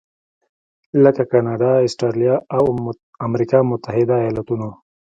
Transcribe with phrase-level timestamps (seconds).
[1.03, 2.63] لکه کاناډا، اسټرالیا او
[3.27, 4.69] امریکا متحده ایالتونو.